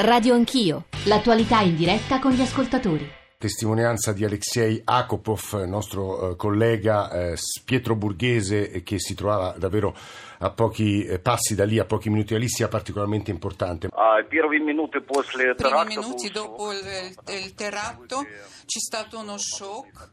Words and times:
Radio 0.00 0.34
Anch'io, 0.34 0.84
l'attualità 1.06 1.58
in 1.62 1.74
diretta 1.74 2.20
con 2.20 2.30
gli 2.30 2.40
ascoltatori. 2.40 3.10
Testimonianza 3.36 4.12
di 4.12 4.24
Alexei 4.24 4.80
Akopov, 4.84 5.64
nostro 5.64 6.30
eh, 6.30 6.36
collega 6.36 7.10
eh, 7.10 7.36
Pietro 7.64 7.96
Borghese, 7.96 8.70
eh, 8.70 8.82
che 8.84 9.00
si 9.00 9.16
trovava 9.16 9.56
davvero 9.58 9.96
a 10.38 10.50
pochi 10.50 11.02
eh, 11.02 11.18
passi 11.18 11.56
da 11.56 11.64
lì, 11.64 11.80
a 11.80 11.84
pochi 11.84 12.10
minuti 12.10 12.32
da 12.32 12.38
lì, 12.38 12.48
sia 12.48 12.68
particolarmente 12.68 13.32
importante. 13.32 13.88
Primi 14.28 14.64
minuti 14.64 16.30
dopo 16.30 16.70
il, 16.70 16.78
il 17.42 17.54
terratto 17.54 18.22
c'è 18.66 18.78
stato 18.78 19.18
uno 19.18 19.36
shock 19.36 20.10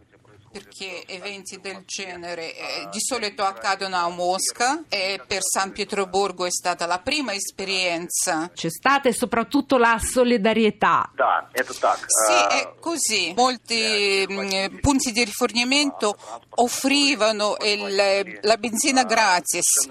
perché 0.56 1.06
eventi 1.08 1.60
del 1.60 1.84
genere 1.86 2.56
eh, 2.56 2.88
di 2.90 3.02
solito 3.02 3.44
accadono 3.44 3.98
a 3.98 4.08
Mosca 4.08 4.84
e 4.88 5.20
per 5.28 5.42
San 5.42 5.74
Pietroburgo 5.74 6.46
è 6.46 6.50
stata 6.50 6.86
la 6.86 7.00
prima 7.00 7.34
esperienza. 7.34 8.50
C'è 8.54 8.70
stata 8.70 9.10
e 9.10 9.14
soprattutto 9.14 9.78
la 9.78 10.00
solidarietà. 10.00 11.12
Sì, 12.08 12.56
è 12.56 12.74
così. 12.80 13.34
Molti 13.36 14.26
mm, 14.32 14.40
eh, 14.50 14.70
punti 14.80 15.12
di 15.12 15.26
rifornimento 15.26 16.18
offrivano 16.52 17.58
il, 17.60 18.40
la 18.40 18.56
benzina 18.56 19.04
gratis 19.04 19.90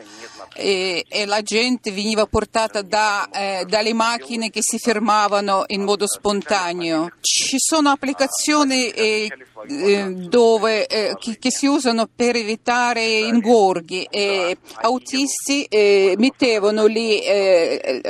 e, 0.54 1.04
e, 1.08 1.26
la 1.26 1.42
gente 1.42 1.90
veniva 1.90 2.26
portata 2.26 2.82
da, 2.82 3.28
eh, 3.30 3.64
dalle 3.66 3.92
macchine 3.92 4.50
che 4.50 4.60
si 4.62 4.78
fermavano 4.78 5.64
in 5.68 5.82
modo 5.82 6.06
spontaneo. 6.06 7.10
Ci 7.20 7.56
sono 7.58 7.90
applicazioni 7.90 8.88
eh, 8.90 9.28
eh, 9.66 10.10
dove, 10.28 10.86
eh, 10.86 11.16
che, 11.18 11.38
che, 11.38 11.50
si 11.50 11.66
usano 11.66 12.08
per 12.14 12.36
evitare 12.36 13.04
ingorghi 13.04 14.06
e 14.10 14.58
autisti 14.82 15.64
eh, 15.64 16.14
mettevano 16.18 16.86
lì 16.86 17.20
eh, 17.20 18.00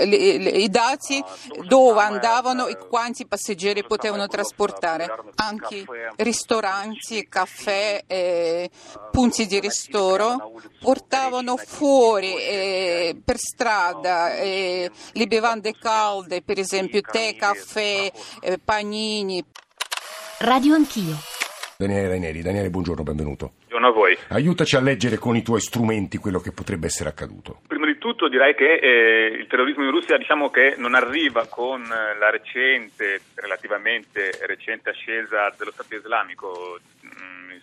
i 0.54 0.68
dati 0.68 1.22
dove 1.66 2.00
andavano 2.00 2.66
e 2.66 2.76
quanti 2.76 3.26
passeggeri 3.26 3.84
potevano 3.84 4.26
trasportare. 4.26 5.08
Anche 5.36 5.84
ristoranti, 6.16 7.26
caffè, 7.28 8.02
eh, 8.06 8.53
punti 9.10 9.46
di 9.46 9.60
ristoro 9.60 10.52
portavano 10.80 11.56
fuori 11.56 12.36
eh, 12.36 13.16
per 13.24 13.36
strada 13.36 14.32
le 14.34 15.26
bevande 15.26 15.72
calde, 15.78 16.42
per 16.42 16.58
esempio 16.58 17.00
tè, 17.00 17.34
caffè, 17.36 18.10
panini. 18.64 19.44
Radio 20.38 20.74
Anch'io. 20.74 21.16
Daniele 21.76 22.08
Raineri. 22.08 22.42
Daniele, 22.42 22.70
buongiorno, 22.70 23.02
benvenuto. 23.02 23.54
Buongiorno 23.68 23.88
a 23.88 23.92
voi. 23.92 24.18
Aiutaci 24.28 24.76
a 24.76 24.80
leggere 24.80 25.18
con 25.18 25.36
i 25.36 25.42
tuoi 25.42 25.60
strumenti 25.60 26.18
quello 26.18 26.38
che 26.38 26.52
potrebbe 26.52 26.86
essere 26.86 27.08
accaduto. 27.08 27.60
Prima 27.66 27.86
di 27.86 27.98
tutto 27.98 28.28
direi 28.28 28.54
che 28.54 28.74
eh, 28.74 29.26
il 29.38 29.46
terrorismo 29.48 29.84
in 29.84 29.90
Russia 29.90 30.16
diciamo 30.16 30.50
che 30.50 30.74
non 30.78 30.94
arriva 30.94 31.46
con 31.48 31.82
eh, 31.82 32.16
la 32.18 32.30
recente, 32.30 33.20
relativamente 33.34 34.38
recente 34.46 34.90
ascesa 34.90 35.52
dello 35.56 35.72
Stato 35.72 35.94
islamico. 35.94 36.78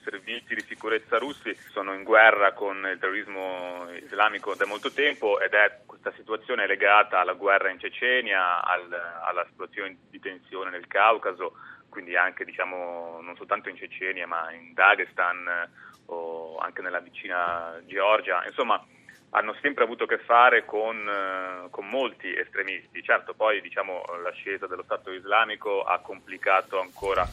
Servizi 0.04 0.56
di 0.56 0.64
sicurezza 0.68 1.18
russi 1.18 1.56
sono 1.70 1.94
in 1.94 2.04
guerra 2.04 2.54
con 2.54 2.78
il 2.92 2.98
terrorismo 3.00 3.88
islamico 4.04 4.56
da 4.56 4.66
molto 4.66 4.92
tempo 4.92 5.40
ed 5.40 5.54
è 5.54 5.82
questa 5.86 6.12
situazione 6.14 6.66
legata 6.68 7.20
alla 7.20 7.34
guerra 7.34 7.70
in 7.70 7.80
Cecenia, 7.80 8.64
al, 8.64 8.92
alla 9.24 9.46
situazione 9.50 9.98
di 10.10 10.20
tensione 10.20 10.72
nel 10.72 10.88
Caucaso 10.88 11.54
quindi 11.92 12.16
anche 12.16 12.46
diciamo, 12.46 13.20
non 13.22 13.36
soltanto 13.36 13.70
in 13.70 13.76
Cecenia 13.76 14.26
ma 14.26 14.52
in 14.52 14.74
Dagestan 14.74 15.48
eh, 15.48 15.70
o 16.06 16.58
anche 16.58 16.82
nella 16.82 17.00
vicina 17.00 17.80
Georgia, 17.86 18.44
insomma 18.46 18.84
hanno 19.34 19.56
sempre 19.62 19.84
avuto 19.84 20.06
a 20.06 20.08
che 20.08 20.18
fare 20.18 20.66
con, 20.66 21.08
eh, 21.08 21.70
con 21.70 21.88
molti 21.88 22.34
estremisti. 22.36 23.04
Certo 23.04 23.34
poi 23.34 23.62
diciamo, 23.62 24.04
l'ascesa 24.24 24.68
dello 24.68 24.84
Stato 24.84 25.12
islamico 25.12 25.84
ha 25.84 26.00
complicato 26.00 26.80
ancora, 26.80 27.28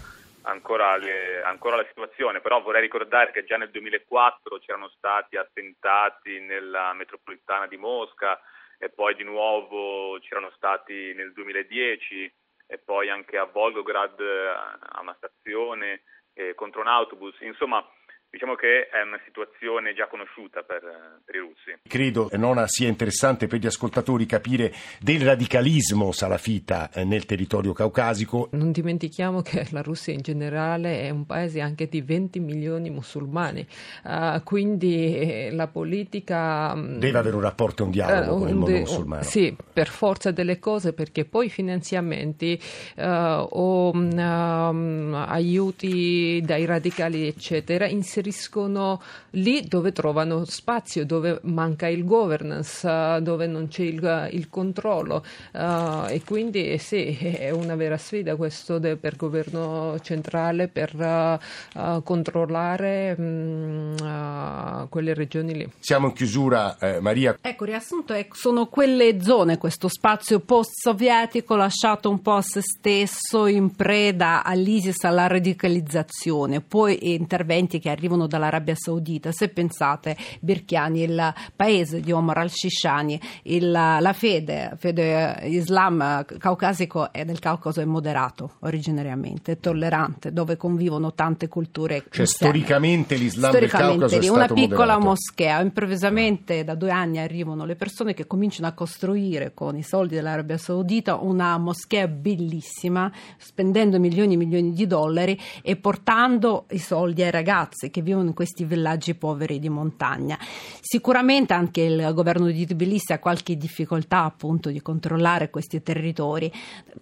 ancora, 0.49 0.97
le, 0.97 1.43
ancora, 1.43 1.77
la 1.77 1.87
situazione, 1.87 2.41
però 2.41 2.61
vorrei 2.61 2.81
ricordare 2.81 3.31
che 3.31 3.45
già 3.45 3.57
nel 3.57 3.71
2004 3.71 4.59
c'erano 4.59 4.89
stati 4.89 5.37
attentati 5.37 6.41
nella 6.41 6.93
metropolitana 6.95 7.67
di 7.67 7.77
Mosca 7.77 8.41
e 8.79 8.89
poi 8.89 9.15
di 9.15 9.25
nuovo 9.25 10.19
c'erano 10.21 10.51
stati 10.57 11.13
nel 11.15 11.33
2010 11.33 12.33
e 12.67 12.79
poi 12.79 13.09
anche 13.09 13.37
a 13.39 13.45
Volgograd 13.45 14.19
eh, 14.21 14.49
a 14.49 15.01
una 15.01 15.15
stazione 15.17 16.03
eh, 16.35 16.55
contro 16.55 16.81
un 16.81 16.89
autobus, 16.89 17.39
insomma 17.41 17.85
Diciamo 18.31 18.57
che 18.57 18.89
è 18.93 19.01
una 19.01 19.19
situazione 19.25 19.95
già 19.95 20.07
conosciuta 20.07 20.61
per, 20.61 20.83
per, 21.25 21.35
i 21.35 21.39
russi. 21.39 21.79
Credo 21.89 22.29
non 22.35 22.63
sia 22.67 22.87
interessante 22.87 23.47
per 23.47 23.59
gli 23.59 23.65
ascoltatori 23.65 24.27
capire 24.27 24.71
del 25.01 25.23
radicalismo 25.23 26.13
salafita 26.13 26.91
eh, 26.93 27.05
nel 27.05 27.25
territorio 27.25 27.73
caucasico. 27.73 28.51
Non 28.53 28.71
dimentichiamo 28.71 29.41
che 29.41 29.67
la 29.71 29.81
Russia 29.81 30.13
in 30.13 30.21
generale 30.21 31.05
è 31.05 31.09
un 31.09 31.25
paese 31.25 31.63
anche 31.63 31.89
di 31.89 32.03
20 32.03 32.39
milioni 32.41 32.91
musulmani, 32.91 33.67
uh, 34.05 34.43
quindi 34.45 35.17
eh, 35.17 35.49
la 35.51 35.69
politica... 35.69 36.75
Mm, 36.75 36.99
Deve 36.99 37.19
avere 37.19 37.35
un 37.35 37.43
rapporto 37.43 37.83
e 37.83 37.87
un 37.87 37.93
dialogo 37.93 38.35
uh, 38.35 38.39
con 38.41 38.49
il 38.49 38.55
mondo 38.57 38.73
de- 38.73 38.81
musulmano. 38.81 39.23
Sì, 39.23 39.57
per 39.73 39.89
forza 39.89 40.33
delle 40.33 40.59
cose, 40.59 40.93
perché 40.93 41.25
poi 41.25 41.47
i 41.47 41.51
finanziamenti 41.51 42.61
uh, 42.97 43.03
o 43.05 43.91
um, 43.93 45.15
aiuti 45.27 46.43
dai 46.45 46.67
radicali, 46.67 47.27
eccetera, 47.27 47.87
insieme 47.87 48.17
inseriscono 48.19 49.01
lì 49.31 49.63
dove 49.67 49.93
trovano 49.93 50.45
spazio, 50.45 51.07
dove 51.07 51.39
manca 51.45 51.87
il 51.87 52.05
governance, 52.05 53.21
dove 53.23 53.47
non 53.47 53.69
c'è 53.69 53.83
il, 53.83 54.29
il 54.33 54.49
controllo 54.49 55.25
uh, 55.53 56.07
e 56.09 56.23
quindi 56.25 56.73
eh, 56.73 56.79
sì, 56.79 57.17
è 57.17 57.51
una 57.51 57.77
vera 57.77 57.97
sfida 57.97 58.37
questo 58.37 58.79
de, 58.79 58.97
per 58.97 59.17
governo 59.17 59.99
centrale 60.01 60.69
per 60.69 60.95
uh, 60.95 62.03
controllare 62.03 63.15
um, 63.17 64.89
quelle 64.89 65.15
regioni 65.15 65.55
lì. 65.55 65.71
Siamo 65.79 66.09
in 66.09 66.13
chiusura, 66.13 66.79
eh, 66.79 67.01
Maria. 67.01 67.39
Ecco, 67.41 67.65
riassunto 67.65 68.13
è, 68.13 68.27
sono 68.33 68.67
quelle 68.67 69.23
zone, 69.23 69.59
questo 69.59 69.89
spazio 69.89 70.41
post-sovietico 70.41 71.55
lasciato 71.57 72.11
un 72.11 72.21
po' 72.21 72.33
a 72.33 72.43
se 72.43 72.61
stesso 72.63 73.47
in 73.47 73.75
preda 73.75 74.43
all'ISIS, 74.45 75.05
alla 75.05 75.27
radicalizzazione, 75.27 76.61
poi 76.61 77.13
interventi 77.13 77.79
che 77.79 77.91
arrivano 77.91 78.08
arrivano 78.09 78.27
dall'Arabia 78.27 78.75
Saudita. 78.75 79.31
Se 79.33 79.49
pensate, 79.49 80.17
Birchiani, 80.41 81.03
il 81.03 81.35
paese 81.55 82.01
di 82.01 82.11
Omar 82.11 82.39
al-Shishani, 82.39 83.21
la 83.61 84.13
fede, 84.15 84.73
fede 84.79 85.41
islam 85.45 86.25
caucasico 86.39 87.13
e 87.13 87.25
del 87.25 87.39
Caucaso 87.39 87.81
è 87.81 87.85
moderato 87.85 88.55
originariamente, 88.61 89.53
è 89.53 89.59
tollerante, 89.59 90.33
dove 90.33 90.57
convivono 90.57 91.13
tante 91.13 91.49
culture. 91.49 92.05
Cioè, 92.09 92.27
storicamente 92.27 93.17
l'Islam 93.17 93.51
storicamente, 93.51 94.07
del 94.07 94.09
Caucaso 94.09 94.27
è 94.27 94.35
una 94.35 94.47
piccola 94.47 94.95
moderato. 94.95 95.05
moschea. 95.05 95.61
Improvvisamente 95.61 96.65
da 96.65 96.75
due 96.75 96.91
anni 96.91 97.19
arrivano 97.19 97.67
le 97.67 97.77
persone 97.77 98.15
che 98.15 98.27
cominciano 98.27 98.69
a 98.69 98.73
costruire 98.73 99.53
con 99.53 99.77
i 99.77 99.83
soldi 99.83 100.15
dell'Arabia 100.15 100.57
Saudita 100.57 101.17
una 101.17 101.59
moschea 101.59 102.09
bellissima, 102.09 103.13
spendendo 103.37 103.99
milioni 103.99 104.35
e 104.35 104.37
milioni 104.37 104.73
di 104.73 104.87
dollari 104.87 105.39
e 105.63 105.77
portando 105.77 106.65
i 106.71 106.79
soldi 106.79 107.23
ai 107.23 107.31
ragazzi 107.31 107.91
che 107.99 108.03
vivono 108.03 108.29
in 108.29 108.35
questi 108.35 108.65
villaggi 108.65 109.15
poveri 109.15 109.59
di 109.59 109.69
montagna. 109.69 110.39
Sicuramente 110.81 111.53
anche 111.53 111.83
il 111.83 112.11
governo 112.15 112.47
di 112.51 112.67
Tbilisi 112.67 113.13
ha 113.13 113.19
qualche 113.19 113.57
difficoltà 113.57 114.25
appunto 114.25 114.71
di 114.71 114.81
controllare 114.81 115.51
questi 115.51 115.83
territori, 115.83 116.53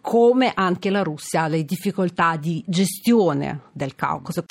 come 0.01 0.53
anche 0.55 0.91
la 0.91 1.03
Russia 1.03 1.43
ha 1.43 1.49
le 1.49 1.65
difficoltà 1.65 2.37
di 2.37 2.63
gestione 2.67 3.63
del 3.73 3.95
Caucaso. 3.95 4.45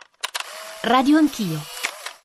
Radio 0.82 1.18
Anch'io. 1.18 1.75